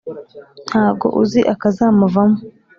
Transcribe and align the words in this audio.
Ntago 0.69 1.07
uzi 1.21 1.41
akazamuvamo 1.53 2.39